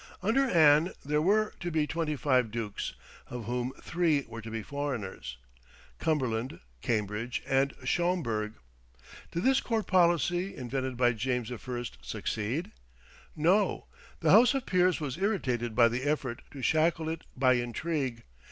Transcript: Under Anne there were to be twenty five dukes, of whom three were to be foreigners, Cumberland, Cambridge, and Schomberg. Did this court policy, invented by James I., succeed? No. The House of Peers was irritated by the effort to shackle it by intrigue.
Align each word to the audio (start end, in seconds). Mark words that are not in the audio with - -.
Under 0.23 0.45
Anne 0.49 0.93
there 1.05 1.21
were 1.21 1.53
to 1.59 1.69
be 1.69 1.85
twenty 1.85 2.15
five 2.15 2.49
dukes, 2.49 2.95
of 3.29 3.45
whom 3.45 3.71
three 3.83 4.25
were 4.27 4.41
to 4.41 4.49
be 4.49 4.63
foreigners, 4.63 5.37
Cumberland, 5.99 6.59
Cambridge, 6.81 7.43
and 7.45 7.75
Schomberg. 7.83 8.53
Did 9.31 9.43
this 9.43 9.61
court 9.61 9.85
policy, 9.85 10.55
invented 10.57 10.97
by 10.97 11.13
James 11.13 11.51
I., 11.51 11.57
succeed? 12.01 12.71
No. 13.35 13.85
The 14.21 14.31
House 14.31 14.55
of 14.55 14.65
Peers 14.65 14.99
was 14.99 15.19
irritated 15.19 15.75
by 15.75 15.87
the 15.87 16.01
effort 16.01 16.41
to 16.49 16.63
shackle 16.63 17.07
it 17.07 17.23
by 17.37 17.53
intrigue. 17.53 18.23